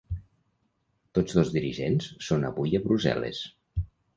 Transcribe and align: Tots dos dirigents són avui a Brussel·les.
Tots 1.17 1.35
dos 1.39 1.53
dirigents 1.57 2.09
són 2.29 2.49
avui 2.51 2.77
a 2.81 2.85
Brussel·les. 2.89 3.47